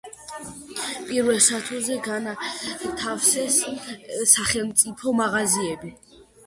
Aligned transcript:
პირველ 1.09 1.37
სართულზე 1.49 1.99
განათავსეს 2.09 3.61
სახელმწიფო 4.35 5.17
მაღაზიები. 5.23 5.97